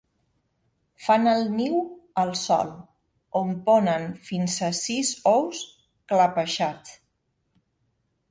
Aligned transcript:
Fan 1.07 1.29
el 1.31 1.41
niu 1.57 1.75
al 2.21 2.31
sòl, 2.43 2.71
on 3.41 3.53
ponen 3.67 4.09
fins 4.29 4.57
a 4.67 4.69
sis 4.79 5.13
ous 5.33 5.63
clapejats. 6.13 6.97